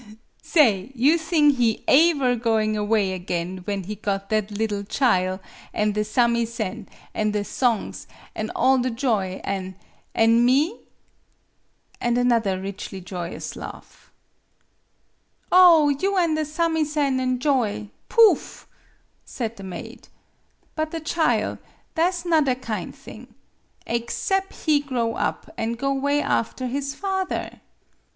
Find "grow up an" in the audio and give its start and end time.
24.79-25.73